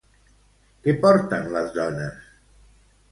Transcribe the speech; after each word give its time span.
Què 0.87 0.95
porten 1.03 1.45
les 1.57 1.69
dones? 1.75 2.25